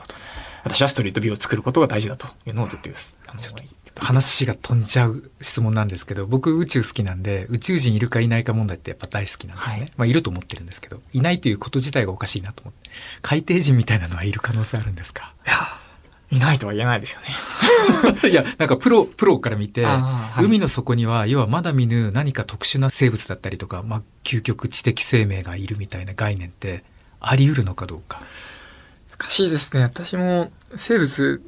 [0.68, 2.96] 私はストリートビューを作ることが大事だというのをずっと言う、
[4.00, 9.80] 話が飛んじゃう質問なんですけど、僕宇宙好きなんで、宇宙人いるかいないか問題ってやっぱ大好きなんですね。
[9.80, 12.90] はいまあいると思ってるんですけど、いないということ自体がおかしいなと思って。
[13.22, 15.34] 海底人みたいなのはいる可能性あるんですか？
[15.46, 15.68] いや、
[16.32, 17.22] いないとは言えないですよ
[18.22, 18.30] ね。
[18.30, 26.84] いや、なんかプロ、プロから見て、はい海の底には、要はまだ見ぬ何か特殊な生物だったりとか、まあ、究極知的生命がいるみたいな概念って、
[27.20, 28.22] あり得るのかどうか。
[29.20, 29.84] 難しいですね。
[29.84, 31.42] 私も生物、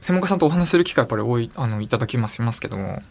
[0.00, 3.02] 専門家さんとお話する機会やっぱり多い、あの、いただきますしますけども、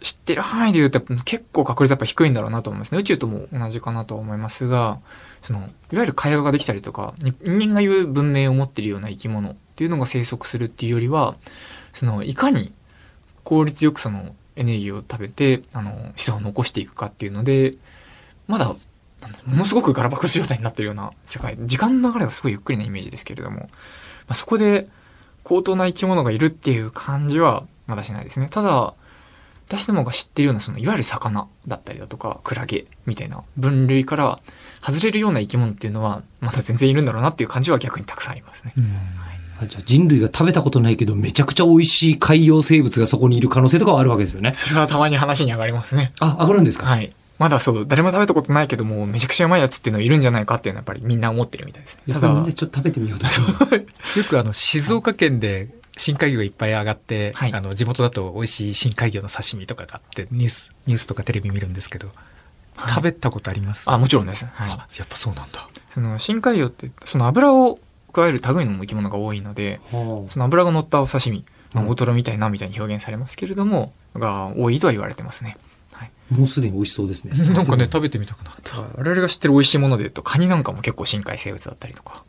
[0.00, 3.00] 知ってる範囲で言うと結構確率やっぱ低いんだろうなと思いますね。
[3.00, 5.00] 宇宙とも同じかなとは思いますが、
[5.42, 11.36] その、いわゆる会話ができたりとか、人間が言う文明を持っているような生き物っていうのが生息するっていうよりは、
[11.94, 12.72] その、いかに
[13.42, 17.74] 効率よくそのエネルギーを食べて、あの、子孫を残していくかっていうので、
[18.46, 18.76] ま、だ
[19.46, 21.56] ものすごくガラパゴス状態になってるような世界。
[21.60, 23.68] 時間の流れはすごいゆっくりなイメージですけれども、ま
[24.28, 24.88] あ、そこで
[25.42, 28.48] 高等な生き物がいるっていう感じはまだしないですね。
[28.50, 28.94] ただ、
[29.66, 34.38] 私どもが知ってるような、その、いわゆる魚だったりだとか、クラゲみたいな分類から
[34.82, 38.72] 外れるような生き物っていうのは、まだ全然いるんだろうなっていう感じは逆にたくさんありますね。
[39.60, 44.52] あじゃあ人類が食べたことないけど、めちゃくちゃ美味しい海洋生物がそこにいる可能性とかはあるわけですよね。
[44.54, 46.12] それはたまに話に上がりますね。
[46.20, 46.86] あ、上がるんですか？
[46.86, 47.12] はい。
[47.38, 52.14] まだそう、誰も食べたことないけども、めちゃくちゃうまいやつっていうのいるんじゃないかっていうのはやっぱりみんな思ってるみたいですね。
[52.14, 53.26] ただみんな、ちょっと食べてみようと。
[53.76, 62.16] よくあの、静岡県で深海魚がいっぱい上がって、はいあの、地元だと美味しい深海魚の刺身とかがあって、ニュース、ニュースとかテレビ見るんですけど、はい
[62.90, 63.82] 食べたことあります？
[63.90, 64.46] あ、もちろんです。
[64.46, 64.70] はい。
[64.70, 65.68] あやっぱそうなんだ。
[65.90, 67.80] その深海魚って、その油を
[68.12, 75.56] 加える類の生き物が多いので、はその油が乗ったお刺身、まあうん大トロみたいなみたいに表現されますけれども、が多いとは言われてますね。
[76.30, 77.32] もうすでに美味しそうですね。
[77.54, 78.80] なんかね、食べてみたくなった。
[78.80, 82.24] 我々が知ってる美味しいもので言うと、カニなんかも結構深海生物だったりとか、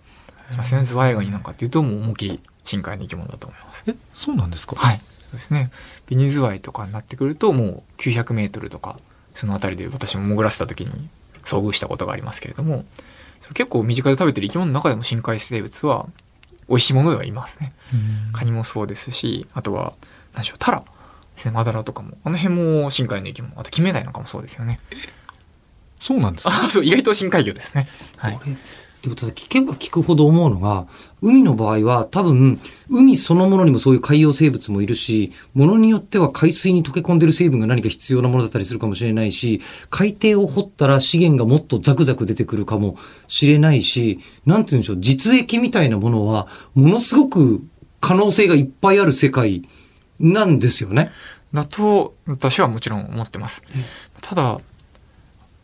[0.52, 0.84] しますね。
[0.86, 3.84] ズワイガニなんかっていうと、もう思いっきり深海の生き物だと思います。
[3.88, 4.76] え、そうなんですか？
[4.78, 4.98] はい。
[4.98, 5.72] そうですね。
[6.08, 8.98] ビニズワイとかになってくると、もう900メートルとか、
[9.36, 11.10] そのあたりで私も潜らせた時に
[11.44, 12.86] 遭遇したことがありますけれども、
[13.54, 16.08] 結構身近で食べてる生き物の中でも深海生物は
[16.68, 17.74] 美味しいものではいますね。
[17.94, 19.94] うんカニもそうですし、あとは、
[20.34, 20.84] 何でしょう、タラ
[21.40, 22.18] ですね、マダラとかも。
[22.24, 23.60] あの辺も深海の生き物。
[23.60, 24.80] あと、キンメダイなんかもそうですよね。
[26.00, 26.66] そうなんですか？
[26.66, 27.88] あ、そう、意外と深海魚ですね。
[28.18, 28.40] はい。
[29.02, 30.86] でもただ聞けば聞くほど思うのが、
[31.22, 42.98] 海の場合は多分、海そのものにもそういう海洋生物もいるし、ものによっては海水に溶け込んでる成分が何か必要なものだったりするかもしれないし、海底を掘ったら資源がもっとザクザク出てくるかも
[43.30, 47.64] しれないし、なんて言うんでしょう、実益みたいなものは、ものすごく
[48.02, 49.62] 可能性がいっぱいある世界
[50.20, 51.12] なんですよね。
[51.54, 53.64] だと、私はもちろん思ってます。
[54.22, 54.60] ただ、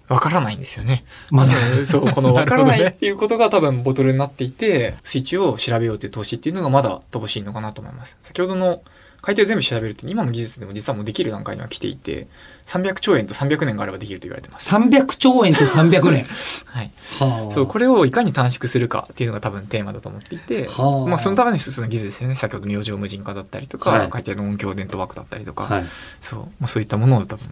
[0.07, 1.03] わからないんですよね。
[1.31, 8.17] まああのそう、この わからないっていうことが多分ボトルになっていて、水中を調べようという投資っていうのがまだ乏しいのかなと思います。
[8.23, 8.81] 先ほどの
[9.25, 12.27] 海底を全部調べるって今の技術でも実はもうできる段階には来ていて、
[12.67, 14.69] 300兆円と300年があればできると言われてます。
[14.69, 16.27] 300兆円と300年。
[16.69, 16.91] はい。
[17.19, 22.35] はあそう、これをいかに短縮するかっていうのが多分テーマだと思っていて、はあまあそのために進む技術ですよね。
[22.35, 25.85] 先ほどの洋上無人化だったりとか、はい海底の音響電トワークだったりとか、はい。
[26.21, 27.47] そう、まあ、そういったものを多分、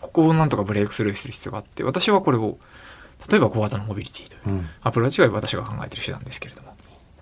[0.00, 2.56] ここをなんとかブレイクスルーする必要があって、私はこれを、
[3.28, 6.70] 例えば小型のモビリティという、うんアプローチが私が考えている手段ですけれども。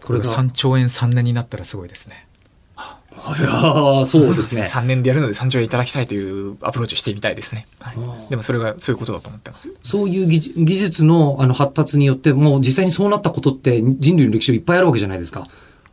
[0.04, 2.27] これが3兆円3年になったらすごいですね。
[3.38, 4.62] いやーそうですね。
[4.70, 7.66] 3年でやるので3兆円いただきたいというアプローチをしてみたいですね。
[7.80, 7.96] はい
[8.30, 9.72] でもそれがそういうことだと思ってます。
[9.82, 15.48] そういう技術のあの発達によって、もう実際にそうなったことって人類の歴史をいっぱいあるわけじゃないですか。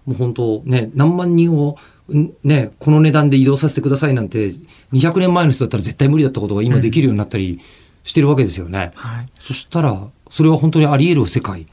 [0.05, 1.77] もう本当ね、何万人を、
[2.13, 4.51] んね、この値段で移動させてくださいなんて、
[4.93, 7.59] 200年前の人だったら絶対無理だったことが今できるようになったり
[8.03, 8.91] してるわけですよね。
[8.95, 9.29] はい。
[9.39, 11.65] そしたら、それは本当にあり得る世界。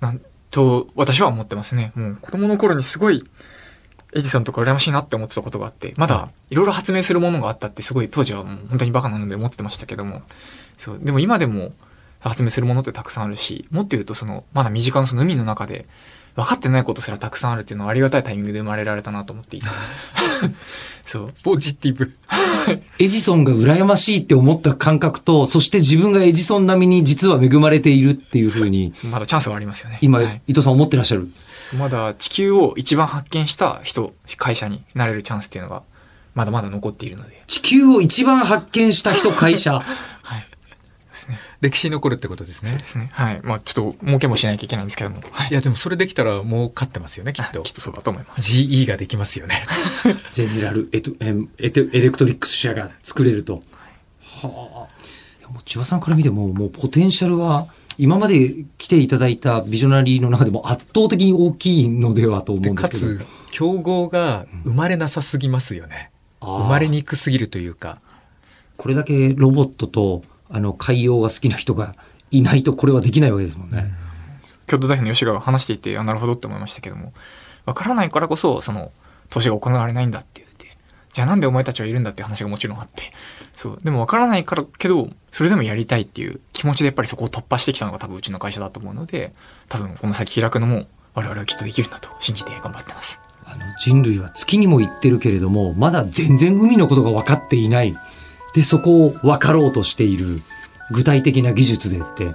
[0.00, 0.20] なん
[0.50, 1.92] と、私は思ってますね。
[1.94, 3.24] もう子供の頃にすごい、
[4.14, 10.22] エジソンとか羨ましいなって思ってたことがあって、まだいろいろ発明するものがあったってすごい当時はもう本当にバカなので思ってましたけども、
[10.78, 11.72] そう、でも今でも
[12.20, 15.86] 発明するものってたくさんあるし、もっと言うとその、まだ身近なその海の中で
[16.36, 19.66] 分かってないことすらたくさんあるっていうのはありがたいタイミングで生まれられたなと思っていて。
[21.04, 21.34] そう。
[21.42, 22.12] ポジティブ。
[22.98, 29.98] エジソンが羨ましいって思った感覚と、そして自分がエジソン並みに実は恵まれているっていうふうに、 まだチャンスはありますよね。
[30.02, 31.30] 今、はい伊藤さん思ってらっしゃる？
[31.76, 35.82] まだ地球を一番発見した人、会社になれるチャンスっていうのが、
[36.34, 37.42] まだまだ残っているので。
[37.46, 39.80] 地球を一番発見した人、会社。
[40.22, 40.46] はい。
[40.50, 41.38] そうですね。
[41.60, 42.84] 歴史に残るってことですねそうで。
[42.84, 43.10] すね。
[43.12, 43.40] はい。
[43.42, 45.22] まあちょっと儲けもしなきゃいけないんですけども。
[45.30, 47.72] はいいや、でもそれできたらもう勝ってますよね、きっときっ。
[47.72, 48.42] とそうだと思います。
[48.42, 49.62] GE ができますよね。
[50.32, 53.62] ゼネラルエトエンエテエレクトリックス社が作れると。
[54.22, 54.46] はあ。
[55.40, 57.66] いやもう千葉さんから見ても、もうポテンシャルは、
[58.00, 63.18] 今まで来ていただいたビジョナリーの中でも圧倒的に大きいのではと思うんですけど。
[63.18, 66.10] つ、競合が生まれなさすぎますよね。
[66.40, 68.00] 生まれにくすぎるというか、
[68.78, 71.94] これだけロボットと、あの、海洋が好きな人が
[72.30, 73.92] いないとこれはできないわけですもんね。
[74.66, 77.12] 共同代表の吉川が話していて、あ、なるほどって思いましたけども、
[77.66, 78.92] わからないからこそ、その、
[79.28, 80.68] 投資が行われないんだって言って、
[81.12, 83.12] じゃあなんでお前たちはいるんだっていう話がもちろんあって、
[83.54, 83.78] そう。
[83.82, 89.32] でもわからないからけど、それでもやりたいっていう気持ちでやっぱりそこを突破してきたのが多分うちの会社だと思うので、
[89.68, 93.20] 多分この先開くのも我々はきっとできるんだと信じて頑張ってます。
[93.44, 97.96] あの人類は月にも行ってるけれども、まだ全然海のことが分かっていない。
[98.54, 100.42] で、そこを分かろうとしている
[100.90, 102.34] 具体的な技術でって、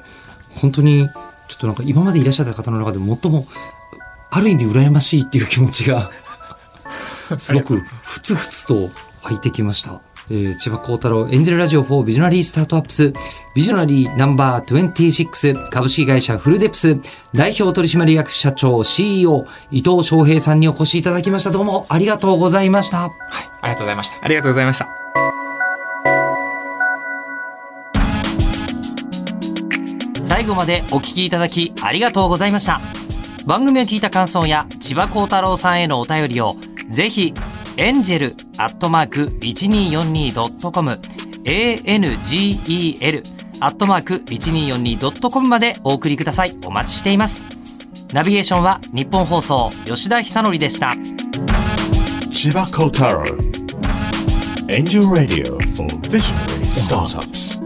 [0.49, 1.09] 本当に、
[1.47, 3.47] ちょっとなんか今までいらっしゃった方の中で最も、
[4.29, 6.09] ある意味羨ましいっていう気持ちが、
[7.37, 8.89] すごくふつふつと
[9.23, 10.01] 湧いてきました。
[10.29, 13.13] えー千葉幸太郎エンジェルラジオ4ビジョナリースタートアップス
[13.55, 16.99] ビジョナリーナンバー26株式会社フルデプス
[17.33, 21.51] 代表取締役社長 CEO 伊藤翔平さんにお越しいただきました。
[21.51, 23.01] どうもありがとうございました。
[23.01, 23.11] はい。
[23.61, 24.25] ありがとうございました。
[24.25, 24.89] ありがとうございました。
[30.21, 32.81] 最後までお聞きいただきありがとうございました。
[33.45, 36.55] 番組を聞いた感想や千葉幸太郎さんへのお便りを
[36.89, 37.33] ぜひ
[37.77, 40.91] エンジェルアットマーク 1242.com
[41.45, 43.23] angel
[43.59, 46.57] アットマーク 1242.com までお送りください。
[46.65, 47.45] お待ちしています。
[48.13, 50.95] ナビゲーションは日本放送吉田久典でした。
[52.31, 53.23] Chiba Kotaro.
[54.69, 57.64] Angel Radio for Visionary Startups.